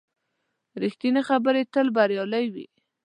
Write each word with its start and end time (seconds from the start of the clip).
ریښتینې 0.81 1.21
خبرې 1.29 1.61
تل 1.73 1.87
بریالۍ 1.95 2.45
وي. 2.53 2.65